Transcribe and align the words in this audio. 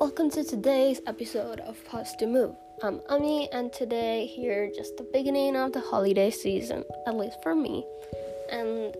Welcome 0.00 0.30
to 0.30 0.44
today's 0.44 1.00
episode 1.08 1.58
of 1.58 1.84
Pause 1.84 2.14
to 2.20 2.26
Move. 2.28 2.54
I'm 2.84 3.00
Ami, 3.08 3.48
and 3.52 3.72
today 3.72 4.26
here 4.26 4.70
just 4.72 4.96
the 4.96 5.02
beginning 5.12 5.56
of 5.56 5.72
the 5.72 5.80
holiday 5.80 6.30
season, 6.30 6.84
at 7.08 7.16
least 7.16 7.42
for 7.42 7.56
me. 7.56 7.84
And 8.48 8.94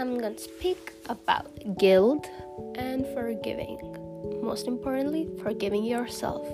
I'm 0.00 0.18
gonna 0.18 0.38
speak 0.38 0.94
about 1.10 1.46
guilt 1.78 2.26
and 2.74 3.06
forgiving. 3.14 4.40
Most 4.42 4.66
importantly, 4.66 5.28
forgiving 5.42 5.84
yourself. 5.84 6.48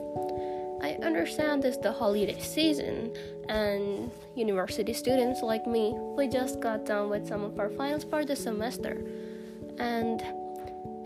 I 0.83 0.99
understand 1.05 1.65
it's 1.65 1.77
the 1.77 1.93
holiday 1.93 2.41
season, 2.41 3.15
and 3.49 4.11
university 4.35 4.93
students 4.93 5.43
like 5.43 5.65
me, 5.65 5.95
we 6.17 6.27
just 6.27 6.59
got 6.59 6.87
done 6.87 7.09
with 7.09 7.29
some 7.29 7.45
of 7.45 7.61
our 7.61 7.71
finals 7.71 8.03
for 8.03 8.25
the 8.25 8.35
semester. 8.35 9.01
And 9.79 10.25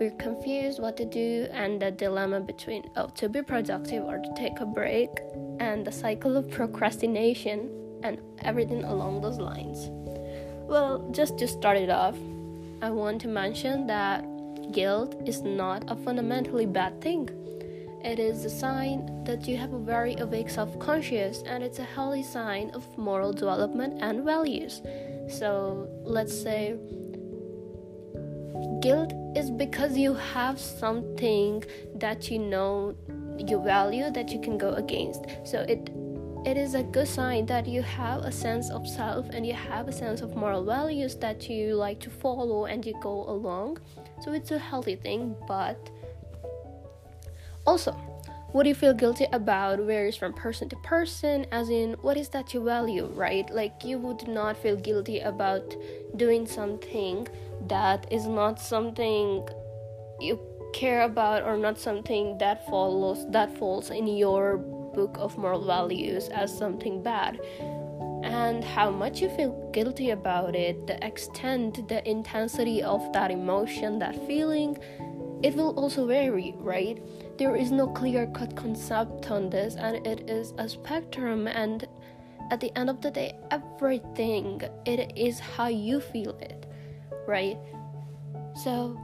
we're 0.03 0.11
confused 0.19 0.81
what 0.81 0.97
to 0.97 1.05
do 1.05 1.47
and 1.53 1.81
the 1.81 1.89
dilemma 1.93 2.41
between 2.41 2.83
oh 2.97 3.07
to 3.15 3.29
be 3.29 3.41
productive 3.41 4.03
or 4.03 4.19
to 4.19 4.35
take 4.37 4.59
a 4.59 4.67
break 4.67 5.11
and 5.61 5.87
the 5.87 5.93
cycle 5.93 6.37
of 6.37 6.51
procrastination 6.51 7.71
and 8.03 8.19
everything 8.41 8.83
along 8.83 9.21
those 9.21 9.39
lines. 9.39 9.91
Well 10.67 11.09
just 11.13 11.39
to 11.39 11.47
start 11.47 11.77
it 11.77 11.91
off 11.91 12.17
i 12.83 12.91
want 12.91 13.21
to 13.21 13.29
mention 13.29 13.87
that 13.87 14.25
guilt 14.73 15.15
is 15.25 15.43
not 15.43 15.89
a 15.89 15.95
fundamentally 15.95 16.67
bad 16.67 17.01
thing. 17.01 17.29
It 18.05 18.19
is 18.19 18.45
a 18.45 18.51
sign 18.51 19.23
that 19.23 19.47
you 19.47 19.57
have 19.57 19.73
a 19.73 19.79
very 19.79 20.17
awake 20.17 20.51
self-conscious 20.51 21.45
and 21.47 21.63
it's 21.63 21.79
a 21.79 21.85
healthy 21.85 22.25
sign 22.25 22.71
of 22.71 22.83
moral 22.99 23.33
development 23.33 24.03
and 24.03 24.25
values. 24.25 24.83
So 25.29 25.89
let's 26.03 26.37
say 26.37 26.75
guilt 28.81 29.13
is 29.37 29.51
because 29.51 29.97
you 29.97 30.15
have 30.15 30.59
something 30.59 31.65
that 31.97 32.31
you 32.31 32.39
know 32.39 32.95
you 33.39 33.63
value 33.63 34.11
that 34.11 34.31
you 34.31 34.41
can 34.41 34.59
go 34.59 34.75
against. 34.75 35.25
So 35.45 35.61
it 35.61 35.91
it 36.45 36.57
is 36.57 36.75
a 36.75 36.83
good 36.83 37.07
sign 37.07 37.47
that 37.47 37.69
you 37.69 37.83
have 37.83 38.25
a 38.25 38.33
sense 38.33 38.69
of 38.71 38.89
self 38.89 39.29
and 39.31 39.47
you 39.47 39.55
have 39.55 39.87
a 39.87 39.93
sense 39.93 40.23
of 40.23 40.35
moral 40.35 40.65
values 40.65 41.15
that 41.17 41.49
you 41.49 41.77
like 41.77 42.01
to 42.01 42.11
follow 42.11 42.65
and 42.65 42.85
you 42.85 42.95
go 43.01 43.29
along. 43.29 43.79
So 44.25 44.33
it's 44.33 44.51
a 44.51 44.59
healthy 44.59 44.97
thing 44.97 45.37
but 45.47 45.91
also 47.65 47.93
what 48.51 48.67
you 48.67 48.75
feel 48.75 48.93
guilty 48.93 49.27
about 49.33 49.79
varies 49.79 50.17
from 50.17 50.33
person 50.35 50.69
to 50.69 50.77
person 50.77 51.47
as 51.53 51.71
in 51.71 51.93
what 52.03 52.17
is 52.17 52.29
that 52.31 52.53
you 52.53 52.63
value 52.63 53.07
right? 53.15 53.49
Like 53.49 53.85
you 53.85 53.99
would 53.99 54.27
not 54.27 54.57
feel 54.57 54.77
guilty 54.77 55.21
about 55.21 55.75
doing 56.17 56.47
something 56.47 57.29
that 57.69 58.07
is 58.11 58.27
not 58.27 58.61
something 58.61 59.47
you 60.21 60.39
care 60.73 61.03
about 61.03 61.43
or 61.43 61.57
not 61.57 61.79
something 61.79 62.39
that 62.39 62.67
follows 62.67 63.31
that 63.31 63.57
falls 63.59 63.91
in 63.91 64.07
your 64.07 64.57
book 64.57 65.17
of 65.19 65.37
moral 65.39 65.65
values 65.65 66.29
as 66.29 66.57
something 66.57 67.03
bad. 67.03 67.41
And 68.25 68.63
how 68.63 68.91
much 68.91 69.21
you 69.21 69.29
feel 69.31 69.71
guilty 69.73 70.11
about 70.11 70.55
it 70.55 70.87
the 70.87 71.05
extent 71.05 71.89
the 71.89 72.09
intensity 72.09 72.83
of 72.83 73.13
that 73.13 73.31
emotion 73.31 73.99
that 73.99 74.15
feeling 74.27 74.79
it 75.43 75.57
will 75.57 75.75
also 75.79 76.07
vary 76.07 76.55
right? 76.59 77.03
There 77.37 77.57
is 77.57 77.73
no 77.73 77.89
clear 77.89 78.27
cut 78.29 78.55
concept 78.55 79.31
on 79.31 79.51
this 79.51 79.75
and 79.75 80.07
it 80.07 80.31
is 80.31 80.55
a 80.59 80.69
spectrum 80.69 81.49
and 81.49 81.87
at 82.51 82.61
the 82.61 82.77
end 82.79 82.91
of 82.91 83.01
the 83.01 83.11
day 83.11 83.35
everything 83.51 84.63
it 84.87 85.13
is 85.17 85.41
how 85.41 85.67
you 85.67 86.01
feel 86.01 86.37
it 86.39 86.67
right? 87.27 87.59
So, 88.63 88.99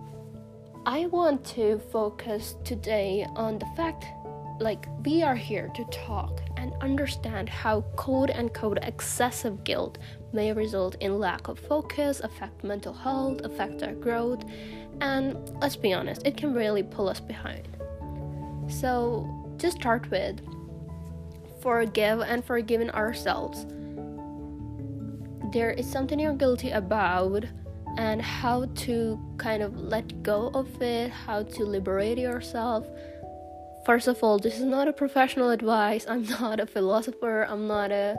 I 0.87 1.07
want 1.07 1.45
to 1.57 1.79
focus 1.93 2.57
today 2.65 3.27
on 3.37 3.59
the 3.59 3.67
fact 3.77 4.07
like 4.61 4.87
we 5.05 5.23
are 5.23 5.35
here 5.35 5.71
to 5.75 5.85
talk 5.85 6.41
and 6.57 6.73
understand 6.81 7.49
how 7.49 7.83
code 7.97 8.31
and 8.31 8.49
unquote 8.49 8.79
excessive 8.83 9.63
guilt 9.65 9.99
may 10.33 10.53
result 10.53 10.97
in 11.01 11.19
lack 11.19 11.49
of 11.49 11.59
focus, 11.59 12.21
affect 12.21 12.65
mental 12.65 12.93
health, 12.93 13.41
affect 13.45 13.83
our 13.83 13.95
growth, 13.95 14.45
and 15.01 15.37
let's 15.61 15.77
be 15.77 15.93
honest, 15.93 16.27
it 16.27 16.37
can 16.37 16.53
really 16.55 16.83
pull 16.83 17.09
us 17.09 17.21
behind. 17.21 17.69
So, 18.69 19.55
to 19.59 19.71
start 19.71 20.11
with, 20.11 20.41
forgive 21.61 22.21
and 22.21 22.45
forgiving 22.45 22.91
ourselves. 22.91 23.67
There 25.53 25.71
is 25.71 25.91
something 25.91 26.19
you're 26.19 26.35
guilty 26.35 26.71
about 26.71 27.45
and 27.99 28.23
how 28.23 28.65
to 28.87 29.19
kind 29.39 29.61
of 29.63 29.77
let 29.77 30.23
go 30.23 30.51
of 30.55 30.81
it, 30.81 31.11
how 31.11 31.43
to 31.43 31.65
liberate 31.65 32.17
yourself. 32.17 32.87
First 33.85 34.07
of 34.07 34.23
all, 34.23 34.39
this 34.39 34.55
is 34.59 34.65
not 34.65 34.87
a 34.87 34.93
professional 34.93 35.51
advice. 35.51 36.07
I'm 36.09 36.23
not 36.41 36.61
a 36.61 36.67
philosopher. 36.67 37.43
I'm 37.43 37.67
not 37.67 37.91
a 37.91 38.17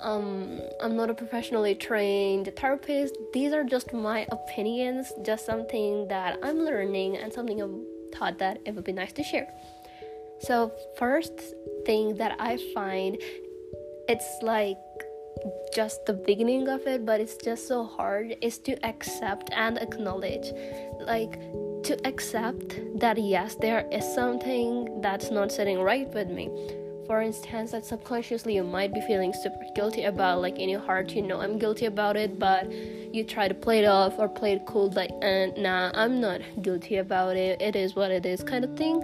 um, 0.00 0.60
I'm 0.80 0.96
not 0.96 1.10
a 1.10 1.14
professionally 1.14 1.74
trained 1.74 2.52
therapist. 2.56 3.16
These 3.34 3.52
are 3.52 3.64
just 3.64 3.92
my 3.92 4.28
opinions, 4.30 5.12
just 5.24 5.44
something 5.44 6.06
that 6.06 6.38
I'm 6.40 6.60
learning 6.60 7.16
and 7.16 7.32
something 7.32 7.60
I've 7.60 8.16
thought 8.16 8.38
that 8.38 8.60
it 8.64 8.76
would 8.76 8.84
be 8.84 8.92
nice 8.92 9.12
to 9.14 9.24
share. 9.24 9.52
So, 10.40 10.70
first 10.96 11.32
thing 11.84 12.14
that 12.18 12.36
I 12.38 12.58
find 12.72 13.18
it's 14.08 14.38
like 14.40 14.78
just 15.74 16.06
the 16.06 16.12
beginning 16.12 16.68
of 16.68 16.86
it, 16.86 17.06
but 17.06 17.20
it's 17.20 17.36
just 17.36 17.68
so 17.68 17.84
hard 17.84 18.36
is 18.40 18.58
to 18.58 18.72
accept 18.84 19.50
and 19.52 19.78
acknowledge. 19.78 20.52
Like, 21.00 21.38
to 21.84 21.96
accept 22.06 22.80
that 23.00 23.18
yes, 23.18 23.54
there 23.54 23.86
is 23.92 24.04
something 24.14 25.00
that's 25.00 25.30
not 25.30 25.52
sitting 25.52 25.80
right 25.80 26.08
with 26.12 26.28
me. 26.28 26.50
For 27.06 27.22
instance, 27.22 27.70
that 27.70 27.86
subconsciously 27.86 28.54
you 28.54 28.64
might 28.64 28.92
be 28.92 29.00
feeling 29.00 29.32
super 29.32 29.64
guilty 29.74 30.04
about, 30.04 30.42
like 30.42 30.58
in 30.58 30.68
your 30.68 30.80
heart, 30.80 31.12
you 31.12 31.22
know, 31.22 31.40
I'm 31.40 31.58
guilty 31.58 31.86
about 31.86 32.16
it, 32.16 32.38
but 32.38 32.70
you 32.70 33.24
try 33.24 33.48
to 33.48 33.54
play 33.54 33.78
it 33.78 33.86
off 33.86 34.18
or 34.18 34.28
play 34.28 34.52
it 34.52 34.66
cool, 34.66 34.90
like, 34.90 35.10
and 35.22 35.56
nah, 35.56 35.90
I'm 35.94 36.20
not 36.20 36.42
guilty 36.60 36.96
about 36.96 37.36
it, 37.36 37.62
it 37.62 37.76
is 37.76 37.94
what 37.94 38.10
it 38.10 38.26
is, 38.26 38.42
kind 38.42 38.64
of 38.64 38.76
thing. 38.76 39.02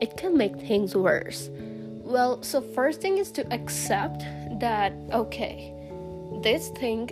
It 0.00 0.16
can 0.16 0.36
make 0.36 0.56
things 0.56 0.96
worse. 0.96 1.50
Well, 1.52 2.42
so 2.42 2.62
first 2.62 3.02
thing 3.02 3.18
is 3.18 3.30
to 3.32 3.52
accept 3.52 4.22
that 4.60 4.92
okay, 5.12 5.74
this 6.42 6.68
thing 6.70 7.10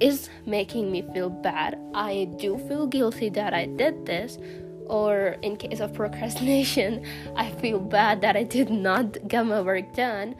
is 0.00 0.28
making 0.46 0.90
me 0.90 1.02
feel 1.12 1.30
bad. 1.30 1.78
I 1.94 2.28
do 2.36 2.58
feel 2.68 2.86
guilty 2.86 3.28
that 3.30 3.54
I 3.54 3.66
did 3.66 4.06
this, 4.06 4.38
or 4.86 5.36
in 5.42 5.56
case 5.56 5.80
of 5.80 5.94
procrastination, 5.94 7.04
I 7.36 7.50
feel 7.50 7.78
bad 7.78 8.20
that 8.22 8.36
I 8.36 8.42
did 8.42 8.70
not 8.70 9.28
get 9.28 9.46
my 9.46 9.60
work 9.60 9.94
done. 9.94 10.34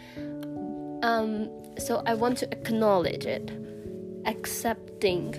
Um, 1.03 1.49
so 1.79 2.03
I 2.07 2.15
want 2.15 2.39
to 2.39 2.53
acknowledge 2.53 3.27
it. 3.27 3.51
Accepting 4.27 5.33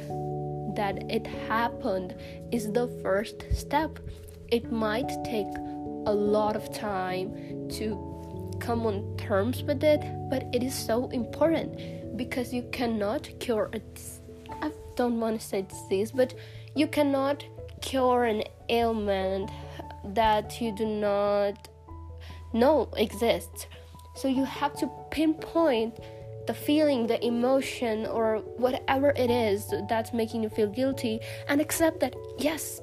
that 0.75 1.03
it 1.09 1.25
happened 1.47 2.15
is 2.51 2.71
the 2.71 2.87
first 3.01 3.45
step. 3.53 3.99
It 4.49 4.71
might 4.71 5.09
take 5.23 5.47
a 6.05 6.13
lot 6.13 6.55
of 6.55 6.73
time 6.73 7.69
to 7.69 8.12
come 8.59 8.85
on 8.85 9.17
terms 9.17 9.63
with 9.63 9.83
it, 9.83 10.01
but 10.29 10.45
it 10.53 10.63
is 10.63 10.73
so 10.73 11.09
important 11.09 12.17
because 12.17 12.53
you 12.53 12.63
cannot 12.71 13.29
cure 13.39 13.69
a 13.73 13.81
I 14.61 14.71
don't 14.95 15.19
want 15.19 15.39
to 15.39 15.45
say 15.45 15.63
disease, 15.63 16.11
but 16.11 16.33
you 16.75 16.87
cannot 16.87 17.45
cure 17.81 18.23
an 18.25 18.43
ailment 18.69 19.49
that 20.13 20.61
you 20.61 20.71
do 20.75 20.85
not 20.85 21.67
know 22.53 22.89
exists. 22.97 23.67
So 24.15 24.27
you 24.27 24.45
have 24.45 24.77
to 24.77 24.89
pinpoint 25.11 25.99
the 26.45 26.53
feeling, 26.53 27.07
the 27.07 27.23
emotion, 27.25 28.05
or 28.05 28.37
whatever 28.57 29.09
it 29.15 29.31
is 29.31 29.73
that's 29.89 30.13
making 30.13 30.43
you 30.43 30.49
feel 30.49 30.67
guilty, 30.67 31.19
and 31.47 31.59
accept 31.59 31.99
that 32.01 32.15
yes, 32.37 32.81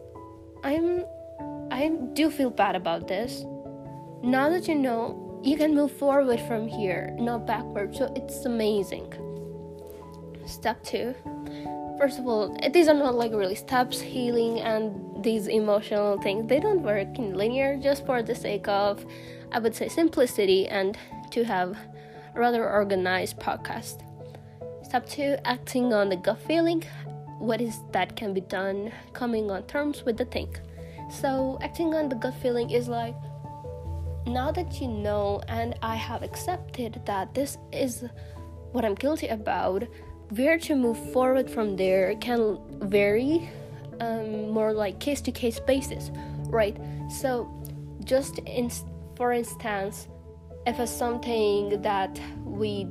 I'm 0.65 1.05
I 1.71 1.89
do 2.15 2.31
feel 2.31 2.51
bad 2.51 2.75
about 2.75 3.07
this. 3.07 3.45
Now 4.23 4.49
that 4.51 4.67
you 4.67 4.75
know 4.75 5.30
you 5.43 5.57
can 5.57 5.75
move 5.75 5.93
forward 5.93 6.41
from 6.41 6.69
here, 6.69 7.15
not 7.19 7.47
backward. 7.47 7.95
So 7.97 8.13
it's 8.17 8.45
amazing. 8.45 9.13
Step 10.47 10.83
two. 10.85 11.15
First 11.99 12.19
of 12.19 12.27
all, 12.27 12.57
these 12.73 12.89
are 12.89 12.95
not 12.95 13.15
like 13.15 13.33
really 13.33 13.55
steps, 13.55 14.01
healing, 14.01 14.61
and 14.61 15.23
these 15.23 15.49
emotional 15.49 16.21
things. 16.21 16.49
They 16.49 16.61
don't 16.61 16.83
work 16.83 17.19
in 17.19 17.35
linear 17.35 17.77
just 17.77 18.07
for 18.07 18.23
the 18.23 18.35
sake 18.35 18.69
of, 18.69 19.05
I 19.53 19.59
would 19.59 19.75
say, 19.75 19.89
simplicity 19.89 20.67
and 20.67 20.97
to 21.31 21.45
have 21.45 21.77
a 22.35 22.41
rather 22.41 22.69
organized 22.69 23.39
podcast. 23.39 24.03
Step 24.83 25.09
two, 25.09 25.37
acting 25.45 25.93
on 25.93 26.09
the 26.09 26.17
gut 26.17 26.41
feeling. 26.41 26.83
What 27.39 27.61
is 27.61 27.79
that 27.93 28.17
can 28.17 28.35
be 28.35 28.41
done? 28.41 28.93
Coming 29.13 29.51
on 29.51 29.63
terms 29.65 30.03
with 30.05 30.17
the 30.17 30.25
thing. 30.25 30.55
So, 31.11 31.59
acting 31.63 31.95
on 31.95 32.09
the 32.09 32.17
gut 32.17 32.35
feeling 32.35 32.71
is 32.71 32.89
like, 32.89 33.15
now 34.27 34.51
that 34.53 34.81
you 34.81 34.89
know 34.89 35.41
and 35.49 35.75
I 35.83 35.97
have 35.97 36.23
accepted 36.23 37.01
that 37.07 37.35
this 37.35 37.59
is 37.73 38.05
what 38.73 38.85
I'm 38.85 38.95
guilty 38.95 39.29
about, 39.29 39.85
where 40.31 40.59
to 40.59 40.77
move 40.77 40.99
forward 41.13 41.51
from 41.51 41.77
there 41.77 42.15
can 42.17 42.59
vary 42.89 43.49
um, 44.01 44.51
more 44.51 44.73
like 44.73 45.01
case 45.01 45.21
to 45.23 45.33
case 45.33 45.59
basis, 45.61 46.11
right? 46.47 46.77
So 47.21 47.51
just 48.05 48.39
in, 48.41 48.71
for 49.17 49.33
instance, 49.33 50.09
if 50.67 50.79
it's 50.79 50.93
something 50.93 51.81
that 51.83 52.21
we 52.45 52.87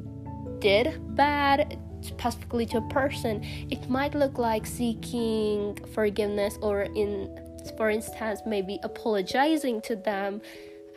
did 0.60 1.16
bad 1.16 1.80
specifically 2.02 2.66
to 2.68 2.78
a 2.78 2.88
person, 2.90 3.44
it 3.70 3.90
might 3.90 4.16
look 4.16 4.38
like 4.38 4.66
seeking 4.66 5.78
forgiveness 5.94 6.58
or 6.62 6.84
in 6.84 7.40
for 7.78 7.90
instance 7.90 8.42
maybe 8.46 8.80
apologizing 8.84 9.82
to 9.82 9.96
them, 9.96 10.42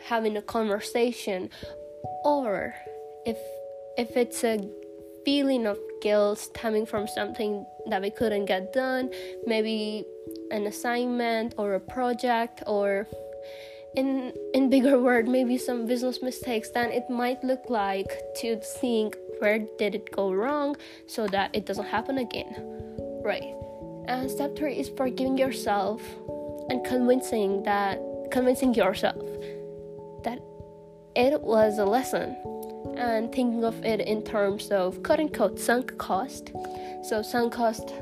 having 0.03 0.37
a 0.37 0.41
conversation 0.41 1.49
or 2.23 2.75
if 3.25 3.37
if 3.97 4.17
it's 4.17 4.43
a 4.43 4.59
feeling 5.25 5.65
of 5.65 5.77
guilt 6.01 6.39
stemming 6.39 6.85
from 6.85 7.07
something 7.07 7.65
that 7.87 8.01
we 8.01 8.09
couldn't 8.09 8.45
get 8.45 8.73
done, 8.73 9.09
maybe 9.45 10.05
an 10.51 10.67
assignment 10.67 11.55
or 11.57 11.75
a 11.75 11.79
project 11.79 12.63
or 12.67 13.07
in 13.95 14.33
in 14.53 14.69
bigger 14.69 14.99
word 14.99 15.27
maybe 15.27 15.55
some 15.55 15.85
business 15.85 16.19
mistakes 16.23 16.71
then 16.71 16.89
it 16.89 17.07
might 17.11 17.43
look 17.43 17.69
like 17.69 18.11
to 18.35 18.59
think 18.81 19.15
where 19.43 19.59
did 19.77 19.93
it 19.93 20.09
go 20.11 20.31
wrong 20.31 20.75
so 21.05 21.27
that 21.27 21.53
it 21.53 21.65
doesn't 21.65 21.85
happen 21.85 22.17
again? 22.19 22.55
Right. 23.23 23.53
And 24.07 24.31
step 24.31 24.55
three 24.55 24.79
is 24.79 24.89
forgiving 24.89 25.37
yourself 25.37 26.01
and 26.69 26.83
convincing 26.85 27.63
that 27.63 27.99
convincing 28.31 28.73
yourself 28.73 29.21
it 31.15 31.41
was 31.41 31.77
a 31.77 31.85
lesson 31.85 32.35
and 32.97 33.31
thinking 33.31 33.63
of 33.63 33.83
it 33.83 34.01
in 34.01 34.23
terms 34.23 34.69
of 34.69 35.01
quote 35.03 35.19
unquote 35.19 35.59
sunk 35.59 35.97
cost. 35.97 36.51
So 37.03 37.21
sunk 37.21 37.53
cost, 37.53 37.93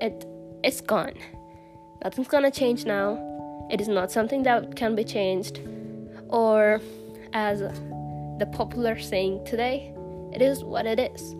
it 0.00 0.26
it's 0.62 0.80
gone. 0.80 1.14
Nothing's 2.04 2.28
gonna 2.28 2.50
change 2.50 2.84
now. 2.84 3.18
It 3.70 3.80
is 3.80 3.88
not 3.88 4.10
something 4.10 4.42
that 4.44 4.76
can 4.76 4.94
be 4.94 5.04
changed, 5.04 5.60
or 6.28 6.80
as 7.32 7.60
the 7.60 8.48
popular 8.52 8.98
saying 8.98 9.44
today, 9.46 9.94
it 10.32 10.42
is 10.42 10.62
what 10.64 10.86
it 10.86 10.98
is. 10.98 11.34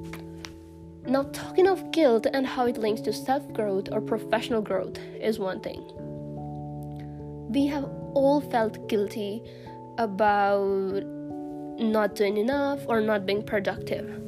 Now, 1.06 1.24
talking 1.32 1.66
of 1.66 1.90
guilt 1.90 2.26
and 2.32 2.46
how 2.46 2.66
it 2.66 2.78
links 2.78 3.00
to 3.02 3.12
self 3.12 3.52
growth 3.52 3.88
or 3.90 4.00
professional 4.00 4.62
growth 4.62 4.98
is 5.20 5.38
one 5.38 5.60
thing. 5.60 5.82
We 7.52 7.66
have 7.66 7.84
all 8.14 8.40
felt 8.40 8.88
guilty 8.88 9.42
about 9.98 11.02
not 11.78 12.14
doing 12.14 12.36
enough 12.36 12.80
or 12.86 13.00
not 13.00 13.26
being 13.26 13.42
productive. 13.42 14.20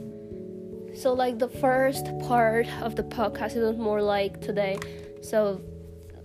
So, 0.94 1.12
like 1.12 1.38
the 1.38 1.48
first 1.48 2.06
part 2.20 2.68
of 2.80 2.96
the 2.96 3.02
podcast 3.02 3.56
is 3.56 3.76
more 3.76 4.00
like 4.00 4.40
today. 4.40 4.78
So, 5.22 5.60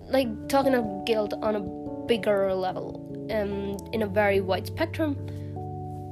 like 0.10 0.28
talking 0.48 0.76
of 0.76 1.06
guilt 1.06 1.34
on 1.42 1.56
a 1.56 2.06
bigger 2.08 2.54
level, 2.54 3.28
and 3.30 3.80
in 3.94 4.02
a 4.02 4.08
very 4.08 4.42
wide 4.42 4.68
spectrum. 4.68 5.16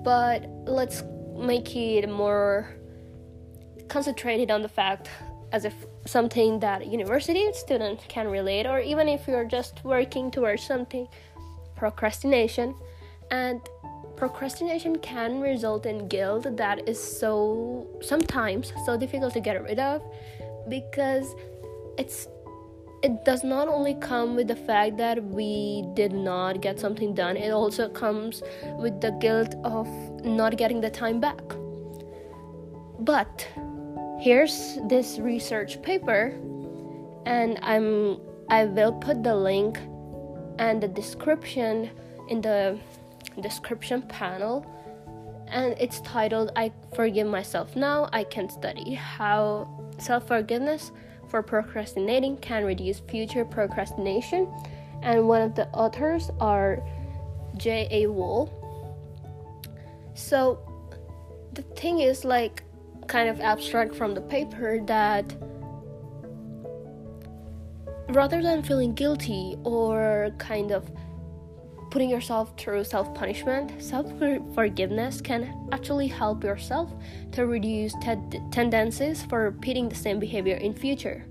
But 0.03 0.47
let's 0.65 1.03
make 1.35 1.75
it 1.75 2.09
more 2.09 2.73
concentrated 3.89 4.51
on 4.51 4.61
the 4.61 4.69
fact 4.69 5.09
as 5.51 5.65
if 5.65 5.73
something 6.05 6.59
that 6.59 6.87
university 6.87 7.51
student 7.53 7.99
can 8.07 8.27
relate, 8.27 8.65
or 8.65 8.79
even 8.79 9.07
if 9.07 9.27
you're 9.27 9.45
just 9.45 9.83
working 9.83 10.31
towards 10.31 10.63
something, 10.63 11.07
procrastination, 11.75 12.75
and 13.31 13.61
procrastination 14.15 14.97
can 14.97 15.39
result 15.39 15.85
in 15.85 16.07
guilt 16.07 16.47
that 16.57 16.87
is 16.87 17.01
so 17.01 17.87
sometimes 18.01 18.73
so 18.85 18.97
difficult 18.97 19.33
to 19.33 19.39
get 19.39 19.61
rid 19.63 19.79
of 19.79 20.01
because 20.69 21.35
it's 21.97 22.27
it 23.03 23.23
does 23.25 23.43
not 23.43 23.67
only 23.67 23.93
come 23.95 24.35
with 24.35 24.47
the 24.47 24.55
fact 24.55 24.97
that 24.97 25.23
we 25.23 25.85
did 25.93 26.11
not 26.11 26.61
get 26.61 26.79
something 26.79 27.13
done 27.13 27.37
it 27.37 27.51
also 27.51 27.87
comes 27.87 28.41
with 28.79 28.99
the 29.01 29.11
guilt 29.21 29.53
of 29.63 29.87
not 30.25 30.57
getting 30.57 30.81
the 30.81 30.89
time 30.89 31.19
back. 31.19 31.41
But 32.99 33.47
here's 34.19 34.79
this 34.87 35.19
research 35.19 35.79
paper 35.83 36.33
and 37.27 37.59
i'm 37.61 38.19
i 38.49 38.65
will 38.65 38.91
put 38.93 39.21
the 39.23 39.35
link 39.35 39.77
and 40.57 40.81
the 40.81 40.87
description 40.87 41.89
in 42.29 42.41
the 42.41 42.79
description 43.41 44.01
panel 44.03 44.65
and 45.49 45.75
it's 45.79 46.01
titled 46.01 46.51
I 46.55 46.71
Forgive 46.93 47.27
Myself 47.27 47.75
Now, 47.75 48.09
I 48.11 48.23
Can 48.23 48.49
Study 48.49 48.93
How 48.93 49.67
Self 49.97 50.27
Forgiveness 50.27 50.91
for 51.29 51.41
Procrastinating 51.41 52.37
Can 52.37 52.65
Reduce 52.65 52.99
Future 52.99 53.45
Procrastination. 53.45 54.51
And 55.01 55.27
one 55.27 55.41
of 55.41 55.55
the 55.55 55.67
authors 55.69 56.31
are 56.39 56.83
J.A. 57.55 58.07
Wohl. 58.07 58.51
So 60.15 60.59
the 61.53 61.61
thing 61.61 61.99
is 61.99 62.25
like 62.25 62.63
kind 63.07 63.29
of 63.29 63.39
abstract 63.39 63.95
from 63.95 64.13
the 64.13 64.21
paper 64.21 64.81
that 64.85 65.33
rather 68.09 68.41
than 68.41 68.63
feeling 68.63 68.93
guilty 68.93 69.55
or 69.63 70.31
kind 70.39 70.71
of 70.71 70.89
putting 71.89 72.09
yourself 72.09 72.57
through 72.57 72.83
self 72.83 73.13
punishment, 73.13 73.81
self 73.81 74.07
forgiveness 74.53 75.21
can 75.21 75.67
actually 75.71 76.07
help 76.07 76.43
yourself 76.43 76.91
to 77.33 77.45
reduce 77.45 77.93
te- 78.01 78.41
tendencies 78.51 79.23
for 79.23 79.43
repeating 79.43 79.89
the 79.89 79.95
same 79.95 80.19
behavior 80.19 80.55
in 80.55 80.73
future. 80.73 81.25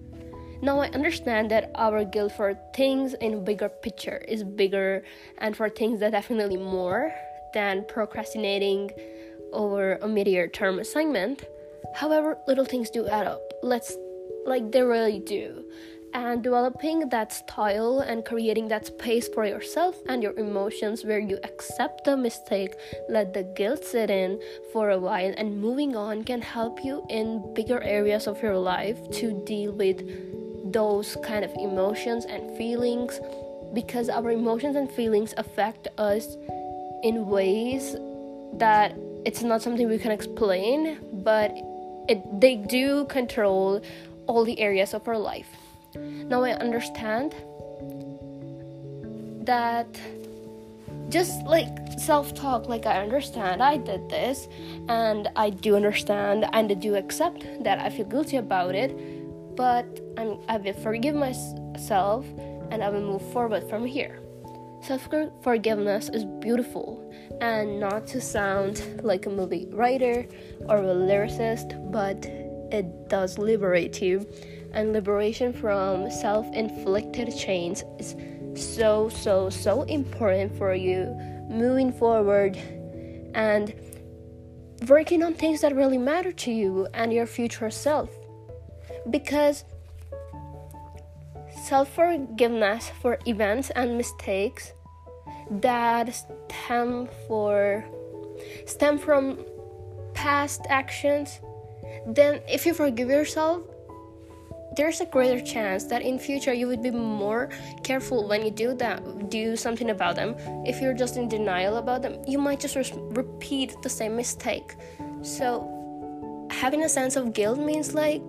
Now 0.62 0.80
I 0.80 0.88
understand 0.88 1.50
that 1.50 1.70
our 1.74 2.04
guilt 2.04 2.32
for 2.32 2.54
things 2.74 3.14
in 3.14 3.44
bigger 3.44 3.68
picture 3.68 4.18
is 4.26 4.42
bigger 4.42 5.04
and 5.38 5.56
for 5.56 5.68
things 5.68 6.00
that 6.00 6.12
definitely 6.12 6.56
more 6.56 7.12
than 7.52 7.84
procrastinating 7.88 8.90
over 9.52 9.94
a 9.96 10.08
mid-year 10.08 10.48
term 10.48 10.78
assignment. 10.78 11.44
However, 11.94 12.38
little 12.46 12.64
things 12.64 12.90
do 12.90 13.06
add 13.06 13.26
up. 13.26 13.40
Let's 13.62 13.96
like 14.46 14.70
they 14.72 14.82
really 14.82 15.18
do 15.20 15.64
and 16.16 16.42
developing 16.42 17.10
that 17.10 17.30
style 17.30 18.00
and 18.00 18.24
creating 18.24 18.68
that 18.68 18.86
space 18.86 19.28
for 19.28 19.44
yourself 19.44 19.96
and 20.08 20.22
your 20.22 20.32
emotions 20.38 21.04
where 21.04 21.18
you 21.18 21.38
accept 21.44 22.04
the 22.04 22.16
mistake, 22.16 22.74
let 23.10 23.34
the 23.34 23.42
guilt 23.42 23.84
sit 23.84 24.08
in 24.08 24.40
for 24.72 24.88
a 24.88 24.98
while, 24.98 25.34
and 25.36 25.60
moving 25.60 25.94
on 25.94 26.24
can 26.24 26.40
help 26.40 26.82
you 26.82 27.04
in 27.10 27.52
bigger 27.52 27.82
areas 27.82 28.26
of 28.26 28.42
your 28.42 28.56
life 28.56 28.98
to 29.10 29.44
deal 29.44 29.72
with 29.72 30.00
those 30.72 31.18
kind 31.22 31.44
of 31.44 31.52
emotions 31.56 32.24
and 32.24 32.56
feelings 32.56 33.20
because 33.74 34.08
our 34.08 34.30
emotions 34.30 34.74
and 34.74 34.90
feelings 34.90 35.34
affect 35.36 35.86
us 35.98 36.34
in 37.02 37.26
ways 37.26 37.94
that 38.54 38.96
it's 39.26 39.42
not 39.42 39.60
something 39.60 39.86
we 39.86 39.98
can 39.98 40.12
explain, 40.12 40.96
but 41.12 41.52
it, 42.08 42.40
they 42.40 42.56
do 42.56 43.04
control 43.04 43.82
all 44.26 44.46
the 44.46 44.58
areas 44.58 44.94
of 44.94 45.06
our 45.06 45.18
life. 45.18 45.65
Now 46.28 46.42
I 46.42 46.52
understand 46.52 47.34
that 49.46 49.86
just 51.08 51.44
like 51.44 51.68
self 51.98 52.34
talk, 52.34 52.68
like 52.68 52.84
I 52.86 53.00
understand 53.00 53.62
I 53.62 53.76
did 53.76 54.08
this, 54.08 54.48
and 54.88 55.28
I 55.36 55.50
do 55.50 55.76
understand 55.76 56.46
and 56.52 56.70
I 56.70 56.74
do 56.74 56.96
accept 56.96 57.46
that 57.62 57.78
I 57.78 57.90
feel 57.90 58.06
guilty 58.06 58.38
about 58.38 58.74
it, 58.74 58.96
but 59.56 59.86
I'm, 60.18 60.38
I 60.48 60.56
will 60.56 60.72
forgive 60.74 61.14
myself 61.14 62.26
and 62.70 62.82
I 62.82 62.88
will 62.88 63.02
move 63.02 63.32
forward 63.32 63.68
from 63.68 63.86
here. 63.86 64.20
Self 64.82 65.08
forgiveness 65.42 66.08
is 66.08 66.24
beautiful, 66.24 67.08
and 67.40 67.80
not 67.80 68.06
to 68.08 68.20
sound 68.20 69.00
like 69.02 69.26
a 69.26 69.30
movie 69.30 69.68
writer 69.70 70.26
or 70.68 70.78
a 70.78 70.94
lyricist, 70.94 71.90
but 71.90 72.28
it 72.72 73.08
does 73.08 73.38
liberate 73.38 74.00
you 74.02 74.26
and 74.72 74.92
liberation 74.92 75.52
from 75.52 76.10
self 76.10 76.46
inflicted 76.52 77.36
chains 77.36 77.82
is 77.98 78.14
so, 78.54 79.08
so, 79.08 79.50
so 79.50 79.82
important 79.82 80.56
for 80.56 80.74
you 80.74 81.06
moving 81.48 81.92
forward 81.92 82.56
and 83.34 83.74
working 84.88 85.22
on 85.22 85.34
things 85.34 85.60
that 85.60 85.74
really 85.74 85.98
matter 85.98 86.32
to 86.32 86.50
you 86.50 86.86
and 86.94 87.12
your 87.12 87.26
future 87.26 87.70
self. 87.70 88.10
Because 89.08 89.64
self 91.64 91.94
forgiveness 91.94 92.90
for 93.00 93.18
events 93.26 93.70
and 93.70 93.96
mistakes 93.96 94.72
that 95.50 96.14
stem 96.14 97.08
for 97.26 97.84
stem 98.66 98.98
from 98.98 99.38
past 100.14 100.62
actions 100.68 101.40
then 102.06 102.40
if 102.48 102.66
you 102.66 102.74
forgive 102.74 103.08
yourself 103.08 103.62
there's 104.76 105.00
a 105.00 105.06
greater 105.06 105.40
chance 105.40 105.84
that 105.84 106.02
in 106.02 106.18
future 106.18 106.52
you 106.52 106.66
would 106.66 106.82
be 106.82 106.90
more 106.90 107.48
careful 107.82 108.28
when 108.28 108.44
you 108.44 108.50
do 108.50 108.74
that 108.74 109.30
do 109.30 109.56
something 109.56 109.90
about 109.90 110.16
them 110.16 110.34
if 110.66 110.80
you're 110.80 110.94
just 110.94 111.16
in 111.16 111.28
denial 111.28 111.78
about 111.78 112.02
them 112.02 112.22
you 112.26 112.38
might 112.38 112.60
just 112.60 112.76
re- 112.76 112.92
repeat 113.10 113.74
the 113.82 113.88
same 113.88 114.14
mistake 114.14 114.74
so 115.22 115.72
having 116.50 116.84
a 116.84 116.88
sense 116.88 117.16
of 117.16 117.32
guilt 117.32 117.58
means 117.58 117.94
like 117.94 118.22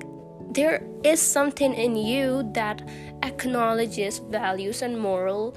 there 0.51 0.87
is 1.03 1.21
something 1.21 1.73
in 1.73 1.95
you 1.95 2.49
that 2.53 2.87
acknowledges 3.23 4.19
values 4.19 4.81
and 4.81 4.97
moral 4.97 5.55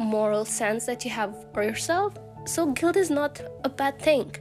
moral 0.00 0.44
sense 0.44 0.86
that 0.86 1.04
you 1.04 1.10
have 1.10 1.46
for 1.52 1.62
yourself. 1.62 2.14
So, 2.46 2.72
guilt 2.72 2.96
is 2.96 3.10
not 3.10 3.40
a 3.64 3.68
bad 3.68 4.00
thing. 4.00 4.34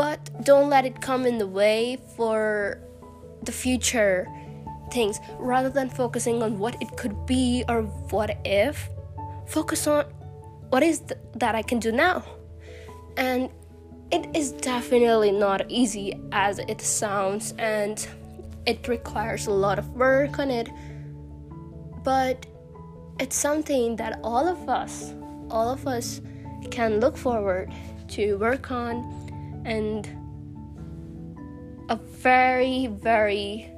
But 0.00 0.46
don't 0.46 0.70
let 0.70 0.86
it 0.86 1.02
come 1.02 1.26
in 1.26 1.36
the 1.36 1.46
way 1.46 1.98
for 2.16 2.80
the 3.42 3.52
future 3.52 4.26
things 4.90 5.20
rather 5.38 5.68
than 5.68 5.90
focusing 5.90 6.42
on 6.42 6.58
what 6.58 6.74
it 6.80 6.96
could 6.96 7.26
be 7.26 7.64
or 7.68 7.82
what 8.08 8.38
if. 8.46 8.88
Focus 9.46 9.86
on 9.86 10.06
what 10.70 10.82
is 10.82 11.00
th- 11.00 11.20
that 11.36 11.54
I 11.54 11.60
can 11.60 11.80
do 11.80 11.92
now. 11.92 12.24
And 13.18 13.50
it 14.10 14.34
is 14.34 14.52
definitely 14.52 15.32
not 15.32 15.70
easy 15.70 16.18
as 16.32 16.60
it 16.60 16.80
sounds, 16.80 17.52
and 17.58 18.08
it 18.64 18.88
requires 18.88 19.48
a 19.48 19.52
lot 19.52 19.78
of 19.78 19.86
work 19.90 20.38
on 20.38 20.50
it. 20.50 20.70
But 22.02 22.46
it's 23.18 23.36
something 23.36 23.96
that 23.96 24.18
all 24.24 24.48
of 24.48 24.66
us, 24.66 25.12
all 25.50 25.68
of 25.68 25.86
us 25.86 26.22
can 26.70 27.00
look 27.00 27.18
forward 27.18 27.70
to 28.16 28.38
work 28.38 28.70
on 28.70 29.28
and 29.64 30.08
a 31.88 31.96
very, 31.96 32.86
very 32.86 33.70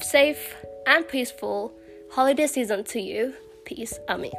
safe 0.00 0.56
and 0.86 1.06
peaceful 1.06 1.72
holiday 2.10 2.46
season 2.46 2.84
to 2.84 3.00
you. 3.00 3.34
Peace, 3.64 3.98
Ami. 4.08 4.32